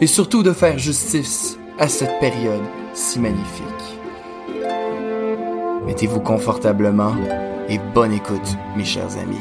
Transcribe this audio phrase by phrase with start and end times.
[0.00, 3.64] et surtout de faire justice à cette période si magnifique.
[5.86, 7.14] Mettez-vous confortablement
[7.68, 9.36] et bonne écoute, mes chers amis.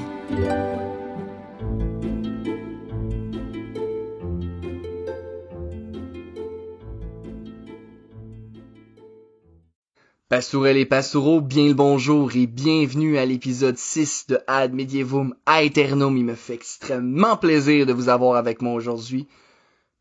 [10.34, 16.18] Pastourelles et pastoureaux, bien le bonjour et bienvenue à l'épisode 6 de Ad Medievum Aeternum.
[16.18, 19.28] Il me fait extrêmement plaisir de vous avoir avec moi aujourd'hui.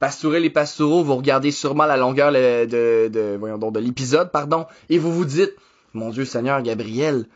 [0.02, 4.98] Pastourelles et pastoureaux, vous regardez sûrement la longueur de, voyons donc, de l'épisode, pardon, et
[4.98, 5.54] vous vous dites,
[5.94, 7.26] mon Dieu Seigneur Gabriel,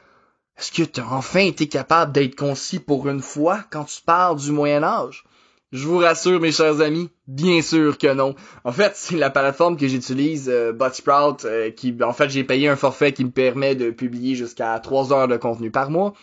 [0.59, 4.41] est-ce que tu as enfin été capable d'être concis pour une fois quand tu parles
[4.41, 5.23] du Moyen Âge?
[5.71, 8.35] Je vous rassure, mes chers amis, bien sûr que non.
[8.65, 12.69] En fait, c'est la plateforme que j'utilise, euh, Buzzsprout, euh, qui, en fait, j'ai payé
[12.69, 16.15] un forfait qui me permet de publier jusqu'à 3 heures de contenu par mois.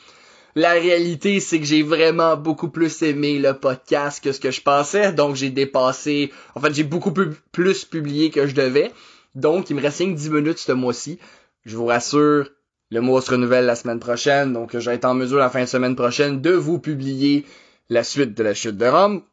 [0.56, 4.62] La réalité, c'est que j'ai vraiment beaucoup plus aimé le podcast que ce que je
[4.62, 7.12] pensais, donc j'ai dépassé, en fait, j'ai beaucoup
[7.52, 8.92] plus publié que je devais.
[9.34, 11.18] Donc, il me reste 5 10 minutes ce mois-ci.
[11.66, 12.50] Je vous rassure,
[12.92, 15.62] le mois se renouvelle la semaine prochaine, donc je vais être en mesure la fin
[15.62, 17.46] de semaine prochaine de vous publier
[17.90, 19.24] la suite de la chute de Rome.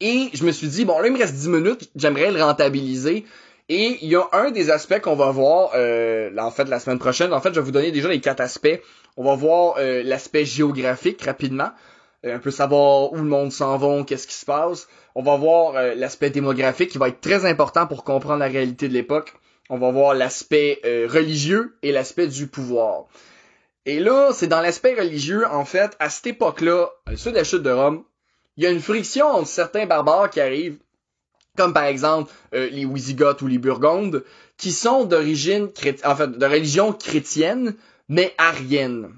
[0.00, 3.26] Et je me suis dit, bon, là, il me reste 10 minutes, j'aimerais le rentabiliser.
[3.68, 6.98] Et il y a un des aspects qu'on va voir, euh, en fait, la semaine
[6.98, 7.32] prochaine.
[7.32, 8.80] En fait, je vais vous donner déjà les quatre aspects.
[9.16, 11.70] On va voir euh, l'aspect géographique rapidement.
[12.24, 14.88] Euh, un peu savoir où le monde s'en va, qu'est-ce qui se passe.
[15.14, 18.88] On va voir euh, l'aspect démographique qui va être très important pour comprendre la réalité
[18.88, 19.34] de l'époque.
[19.68, 23.04] On va voir l'aspect religieux et l'aspect du pouvoir.
[23.86, 27.62] Et là, c'est dans l'aspect religieux, en fait, à cette époque-là, suite de la chute
[27.62, 28.02] de Rome,
[28.56, 30.78] il y a une friction entre certains barbares qui arrivent,
[31.56, 34.22] comme par exemple euh, les Wisigoths ou les Burgondes,
[34.58, 35.70] qui sont d'origine
[36.04, 37.74] en fait, de religion chrétienne,
[38.10, 39.08] mais arienne.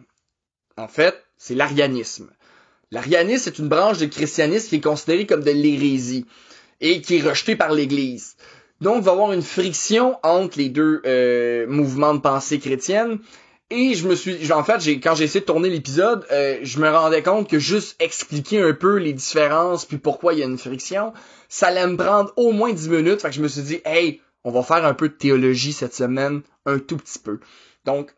[0.77, 2.31] En fait, c'est l'arianisme.
[2.91, 6.27] L'arianisme est une branche du christianisme qui est considérée comme de l'hérésie
[6.81, 8.37] et qui est rejetée par l'Église.
[8.83, 13.19] Donc, il va y avoir une friction entre les deux euh, mouvements de pensée chrétienne
[13.71, 16.91] et je me suis, en fait, quand j'ai essayé de tourner l'épisode, euh, je me
[16.91, 20.59] rendais compte que juste expliquer un peu les différences puis pourquoi il y a une
[20.59, 21.15] friction,
[21.49, 23.23] ça allait me prendre au moins 10 minutes.
[23.23, 25.95] Fait que je me suis dit, hey, on va faire un peu de théologie cette
[25.95, 27.41] semaine, un tout petit peu.
[27.87, 28.15] Donc,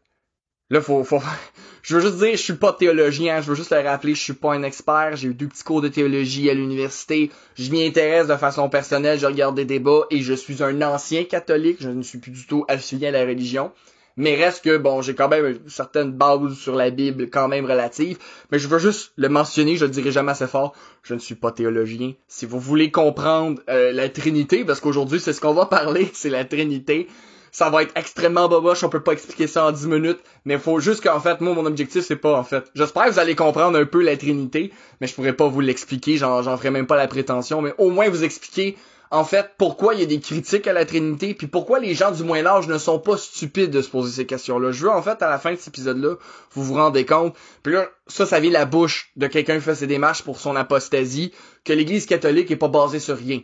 [0.75, 1.05] là, faut,
[1.83, 4.33] je veux juste dire, je suis pas théologien, je veux juste le rappeler, je suis
[4.33, 8.27] pas un expert, j'ai eu deux petits cours de théologie à l'université, je m'y intéresse
[8.27, 12.03] de façon personnelle, je regarde des débats et je suis un ancien catholique, je ne
[12.03, 13.73] suis plus du tout affilié à la religion.
[14.17, 17.67] Mais reste que, bon, j'ai quand même une certaine base sur la Bible quand même
[17.67, 18.19] relative.
[18.53, 20.73] Mais je veux juste le mentionner, je le dirai jamais assez fort.
[21.03, 22.13] Je ne suis pas théologien.
[22.29, 26.31] Si vous voulez comprendre euh, la Trinité, parce qu'aujourd'hui, c'est ce qu'on va parler, c'est
[26.31, 27.09] la Trinité.
[27.55, 30.81] Ça va être extrêmement boboche, on peut pas expliquer ça en 10 minutes, mais faut
[30.81, 32.65] juste qu'en fait, moi, mon objectif, c'est pas, en fait.
[32.75, 36.17] J'espère que vous allez comprendre un peu la Trinité, mais je pourrais pas vous l'expliquer,
[36.17, 38.77] j'en, j'en ferai même pas la prétention, mais au moins vous expliquer
[39.13, 42.11] en fait, pourquoi il y a des critiques à la Trinité, puis pourquoi les gens
[42.11, 44.73] du Moyen Âge ne sont pas stupides de se poser ces questions-là.
[44.73, 46.17] Je veux, en fait, à la fin de cet épisode-là,
[46.55, 49.77] vous vous rendez compte, puis là, ça, ça vient la bouche de quelqu'un qui fait
[49.77, 51.33] ses démarches pour son apostasie,
[51.65, 53.43] que l'Église catholique est pas basée sur rien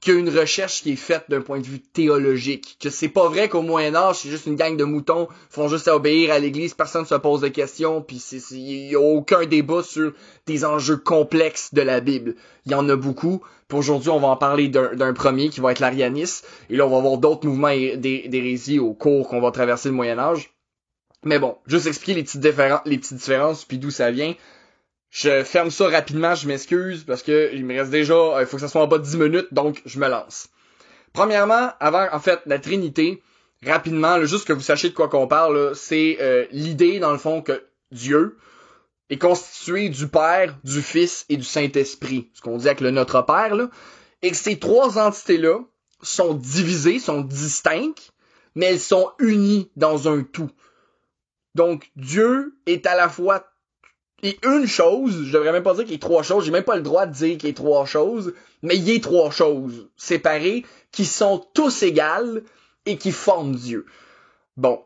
[0.00, 2.76] qu'il y a une recherche qui est faite d'un point de vue théologique.
[2.80, 5.88] Que c'est pas vrai qu'au Moyen Âge, c'est juste une gang de moutons, font juste
[5.88, 8.16] obéir à l'Église, personne se pose de questions, puis
[8.52, 10.12] il y a aucun débat sur
[10.46, 12.34] des enjeux complexes de la Bible.
[12.66, 13.42] Il y en a beaucoup.
[13.68, 16.46] Puis aujourd'hui, on va en parler d'un premier qui va être l'arianisme.
[16.70, 20.18] Et là, on va voir d'autres mouvements d'hérésie au cours qu'on va traverser le Moyen
[20.18, 20.50] Âge.
[21.24, 22.44] Mais bon, juste expliquer les petites,
[22.86, 24.34] les petites différences, puis d'où ça vient.
[25.10, 28.56] Je ferme ça rapidement, je m'excuse parce que il me reste déjà, euh, il faut
[28.56, 30.48] que ça soit en bas de 10 minutes, donc je me lance.
[31.12, 33.22] Premièrement, avant en fait la Trinité,
[33.64, 37.40] rapidement, juste que vous sachiez de quoi qu'on parle, c'est euh, l'idée dans le fond
[37.40, 38.36] que Dieu
[39.08, 43.22] est constitué du Père, du Fils et du Saint-Esprit, ce qu'on dit avec le Notre
[43.22, 43.56] Père
[44.22, 45.60] et que ces trois entités-là
[46.02, 48.12] sont divisées, sont distinctes,
[48.54, 50.50] mais elles sont unies dans un tout.
[51.54, 53.44] Donc Dieu est à la fois
[54.22, 56.64] est une chose, je devrais même pas dire qu'il y a trois choses, j'ai même
[56.64, 59.30] pas le droit de dire qu'il y a trois choses, mais il y a trois
[59.30, 62.42] choses séparées qui sont tous égales
[62.86, 63.86] et qui forment Dieu.
[64.56, 64.80] Bon,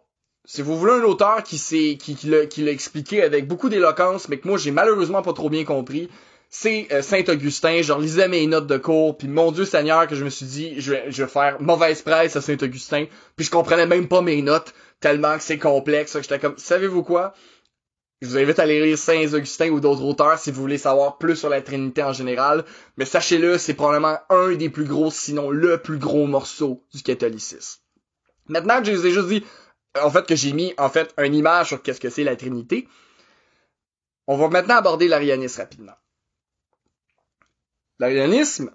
[0.45, 4.39] si vous voulez un auteur qui s'est qui, qui l'a expliqué avec beaucoup d'éloquence, mais
[4.39, 6.11] que moi j'ai malheureusement pas trop bien compris,
[6.51, 7.81] c'est euh, Saint Augustin.
[7.81, 10.75] Je lisais mes notes de cours, puis mon Dieu Seigneur que je me suis dit,
[10.81, 13.07] je vais, je vais faire mauvaise presse à Saint Augustin,
[13.37, 16.17] puis je comprenais même pas mes notes tellement que c'est complexe.
[16.21, 17.35] J'étais comme, savez-vous quoi?
[18.23, 21.19] Je vous invite à aller lire Saint Augustin ou d'autres auteurs si vous voulez savoir
[21.19, 22.65] plus sur la Trinité en général.
[22.97, 27.81] Mais sachez-le, c'est probablement un des plus gros, sinon le plus gros morceau du catholicisme.
[28.47, 29.45] Maintenant que je vous ai juste dit,
[30.01, 32.87] en fait, que j'ai mis en fait une image sur qu'est-ce que c'est la Trinité,
[34.29, 35.97] on va maintenant aborder l'arianisme rapidement.
[37.99, 38.71] L'arianisme,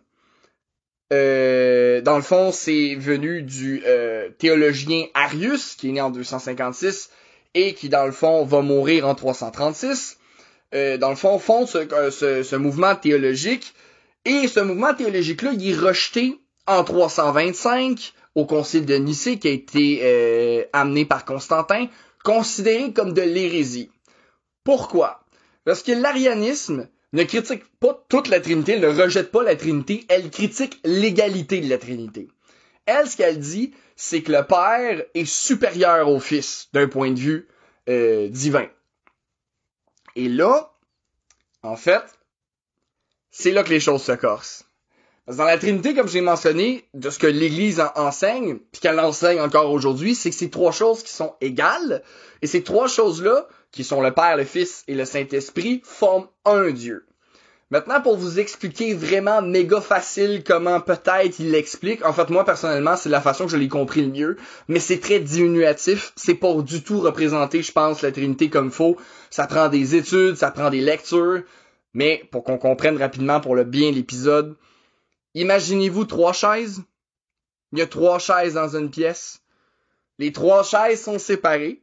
[1.13, 7.11] euh, dans le fond, c'est venu du euh, théologien Arius, qui est né en 256
[7.53, 10.17] et qui, dans le fond, va mourir en 336.
[10.73, 13.73] Euh, dans le fond, fonde ce, ce, ce, mouvement théologique.
[14.25, 19.51] Et ce mouvement théologique-là, il est rejeté en 325 au concile de Nicée, qui a
[19.51, 21.87] été amené par Constantin,
[22.23, 23.89] considéré comme de l'hérésie.
[24.63, 25.21] Pourquoi?
[25.63, 30.05] Parce que l'arianisme, ne critique pas toute la Trinité, elle ne rejette pas la Trinité,
[30.09, 32.27] elle critique l'égalité de la Trinité.
[32.87, 37.19] Elle, ce qu'elle dit, c'est que le Père est supérieur au Fils d'un point de
[37.19, 37.47] vue
[37.89, 38.67] euh, divin.
[40.15, 40.73] Et là,
[41.61, 42.03] en fait,
[43.29, 44.63] c'est là que les choses se corsent.
[45.27, 49.71] Dans la Trinité, comme j'ai mentionné, de ce que l'Église enseigne, puis qu'elle enseigne encore
[49.71, 52.01] aujourd'hui, c'est que c'est trois choses qui sont égales.
[52.41, 56.71] Et ces trois choses-là, qui sont le Père, le Fils et le Saint-Esprit, forment un
[56.71, 57.05] Dieu.
[57.69, 62.95] Maintenant, pour vous expliquer vraiment méga facile comment peut-être il l'explique, en fait, moi, personnellement,
[62.95, 64.37] c'est la façon que je l'ai compris le mieux,
[64.69, 68.95] mais c'est très diminutif, c'est pas du tout représenté, je pense, la Trinité comme faut.
[69.29, 71.43] Ça prend des études, ça prend des lectures,
[71.93, 74.55] mais pour qu'on comprenne rapidement pour le bien l'épisode,
[75.33, 76.81] imaginez-vous trois chaises.
[77.73, 79.41] Il y a trois chaises dans une pièce.
[80.19, 81.81] Les trois chaises sont séparées,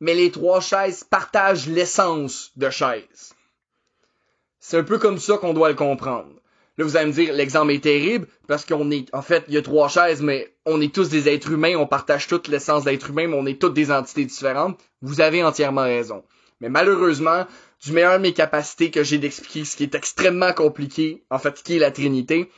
[0.00, 3.32] mais les trois chaises partagent l'essence de chaises.
[4.66, 6.30] C'est un peu comme ça qu'on doit le comprendre.
[6.78, 9.58] Là, vous allez me dire, l'exemple est terrible, parce qu'on est, en fait, il y
[9.58, 13.10] a trois chaises, mais on est tous des êtres humains, on partage toute l'essence d'être
[13.10, 14.80] humain, mais on est toutes des entités différentes.
[15.02, 16.24] Vous avez entièrement raison.
[16.62, 17.44] Mais malheureusement,
[17.84, 21.62] du meilleur de mes capacités que j'ai d'expliquer ce qui est extrêmement compliqué, en fait,
[21.62, 22.48] qui est la Trinité,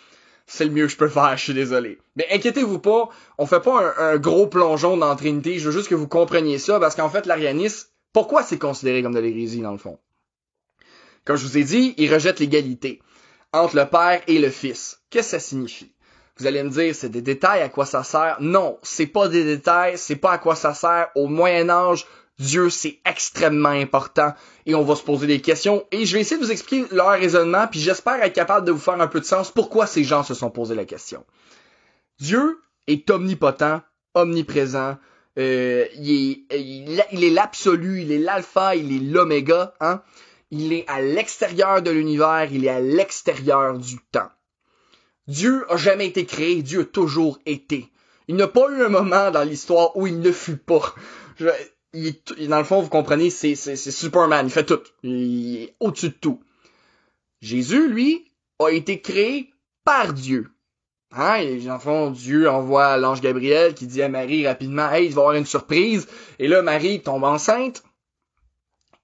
[0.46, 1.98] c'est le mieux que je peux faire, je suis désolé.
[2.14, 5.76] Mais inquiétez-vous pas, on fait pas un, un, gros plongeon dans la Trinité, je veux
[5.76, 9.60] juste que vous compreniez ça, parce qu'en fait, l'arianisme, pourquoi c'est considéré comme de l'hérésie,
[9.60, 9.98] dans le fond?
[11.26, 13.02] Comme je vous ai dit, il rejette l'égalité
[13.52, 15.00] entre le Père et le Fils.
[15.10, 15.92] Qu'est-ce que ça signifie?
[16.38, 18.36] Vous allez me dire, c'est des détails, à quoi ça sert?
[18.40, 21.08] Non, c'est pas des détails, c'est pas à quoi ça sert.
[21.14, 22.06] Au Moyen Âge,
[22.38, 24.34] Dieu, c'est extrêmement important
[24.66, 27.10] et on va se poser des questions et je vais essayer de vous expliquer leur
[27.12, 30.22] raisonnement puis j'espère être capable de vous faire un peu de sens pourquoi ces gens
[30.22, 31.24] se sont posé la question.
[32.20, 33.80] Dieu est omnipotent,
[34.14, 34.98] omniprésent,
[35.38, 40.02] euh, il est, l'absolu, il est l'alpha, il est l'oméga, hein
[40.60, 44.30] il est à l'extérieur de l'univers, il est à l'extérieur du temps.
[45.26, 47.90] Dieu a jamais été créé, Dieu a toujours été.
[48.28, 50.94] Il n'a pas eu un moment dans l'histoire où il ne fut pas.
[51.40, 54.82] dans le fond, vous comprenez, c'est, Superman, il fait tout.
[55.02, 56.40] Il est au-dessus de tout.
[57.40, 59.52] Jésus, lui, a été créé
[59.84, 60.50] par Dieu.
[61.12, 65.06] Hein, et dans le fond, Dieu envoie l'ange Gabriel qui dit à Marie rapidement, hey,
[65.06, 66.08] il va avoir une surprise.
[66.38, 67.82] Et là, Marie tombe enceinte.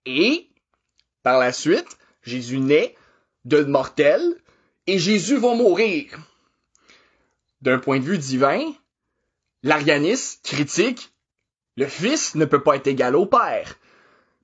[0.04, 0.51] Et
[1.22, 2.96] par la suite, Jésus naît
[3.44, 4.36] de mortel
[4.86, 6.18] et Jésus va mourir.
[7.60, 8.72] D'un point de vue divin,
[9.62, 11.12] l'arianisme critique
[11.76, 13.78] le Fils ne peut pas être égal au Père.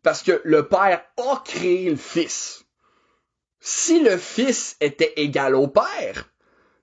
[0.03, 2.65] Parce que le Père a créé le Fils.
[3.61, 6.31] Si le Fils était égal au Père,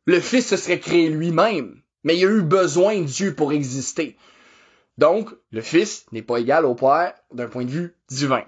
[0.06, 1.82] le Fils se serait créé lui-même.
[2.04, 4.18] Mais il a eu besoin de Dieu pour exister.
[4.98, 8.46] Donc, le Fils n'est pas égal au Père d'un point de vue divin.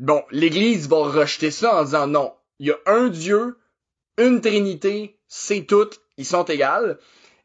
[0.00, 3.58] Bon, l'Église va rejeter ça en disant non, il y a un Dieu,
[4.16, 6.98] une Trinité, c'est tout, ils sont égales.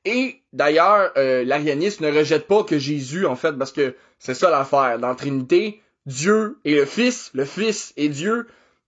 [0.05, 4.49] Et d'ailleurs, euh, l'arianisme ne rejette pas que Jésus, en fait, parce que c'est ça
[4.49, 4.99] l'affaire.
[4.99, 8.47] Dans Trinité, Dieu et le Fils, le Fils et Dieu,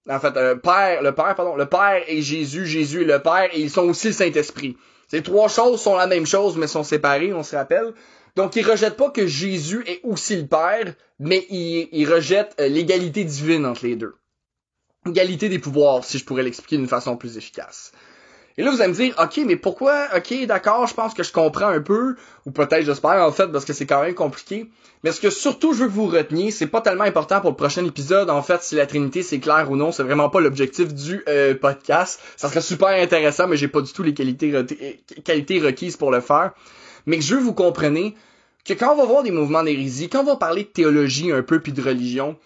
[0.09, 3.49] en fait, euh, Père, le Père, pardon, le Père et Jésus, Jésus et le Père,
[3.51, 4.77] et ils sont aussi le Saint-Esprit.
[5.09, 7.93] Ces trois choses sont la même chose, mais sont séparées, on se rappelle.
[8.37, 13.23] Donc, il rejette pas que Jésus est aussi le Père, mais il, rejette euh, l'égalité
[13.23, 14.13] divine entre les deux.
[15.07, 17.93] Égalité des pouvoirs, si je pourrais l'expliquer d'une façon plus efficace.
[18.55, 21.31] Et là, vous allez me dire, ok, mais pourquoi, ok, d'accord, je pense que je
[21.31, 22.15] comprends un peu,
[22.45, 24.69] ou peut-être j'espère en fait, parce que c'est quand même compliqué.
[25.03, 27.55] Mais ce que surtout je veux que vous reteniez, c'est pas tellement important pour le
[27.55, 30.93] prochain épisode, en fait, si la Trinité c'est clair ou non, c'est vraiment pas l'objectif
[30.93, 32.19] du euh, podcast.
[32.35, 36.53] Ça serait super intéressant, mais j'ai pas du tout les qualités requises pour le faire.
[37.07, 38.13] Mais je veux vous compreniez
[38.63, 41.41] que quand on va voir des mouvements d'hérésie, quand on va parler de théologie un
[41.41, 42.37] peu puis de religion,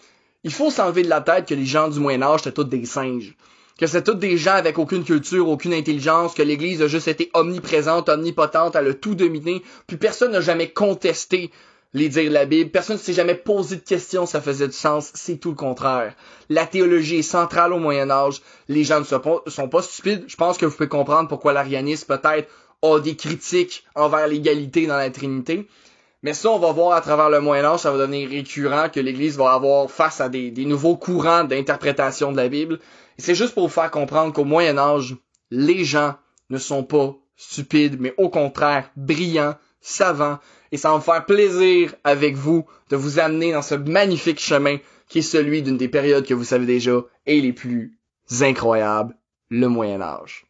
[0.44, 2.86] il faut s'enlever de la tête que les gens du Moyen Âge étaient tous des
[2.86, 3.36] singes
[3.82, 7.30] que c'est tous des gens avec aucune culture, aucune intelligence, que l'Église a juste été
[7.34, 11.50] omniprésente, omnipotente, elle a tout dominé, puis personne n'a jamais contesté
[11.94, 14.72] les dires de la Bible, personne ne s'est jamais posé de questions ça faisait du
[14.72, 16.14] sens, c'est tout le contraire.
[16.48, 20.58] La théologie est centrale au Moyen Âge, les gens ne sont pas stupides, je pense
[20.58, 22.48] que vous pouvez comprendre pourquoi l'arianisme peut-être
[22.82, 25.66] a des critiques envers l'égalité dans la Trinité,
[26.22, 29.00] mais ça, on va voir à travers le Moyen Âge, ça va devenir récurrent que
[29.00, 32.78] l'Église va avoir face à des, des nouveaux courants d'interprétation de la Bible.
[33.18, 35.16] Et c'est juste pour vous faire comprendre qu'au Moyen Âge,
[35.50, 36.14] les gens
[36.48, 40.38] ne sont pas stupides, mais au contraire brillants, savants.
[40.70, 44.76] Et ça va me faire plaisir avec vous de vous amener dans ce magnifique chemin
[45.08, 47.98] qui est celui d'une des périodes que vous savez déjà et les plus
[48.40, 49.16] incroyables,
[49.50, 50.46] le Moyen Âge.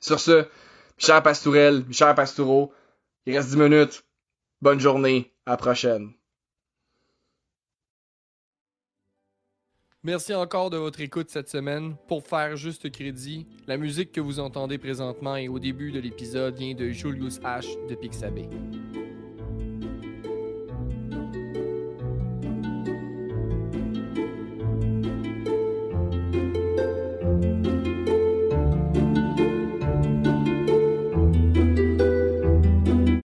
[0.00, 0.46] Sur ce,
[0.98, 2.72] cher Pastourel, cher Pastoureau,
[3.26, 4.04] il reste 10 minutes.
[4.60, 6.12] Bonne journée, à la prochaine.
[10.04, 11.96] Merci encore de votre écoute cette semaine.
[12.06, 16.56] Pour faire juste crédit, la musique que vous entendez présentement et au début de l'épisode
[16.56, 17.86] vient de Julius H.
[17.88, 18.48] de Pixabay.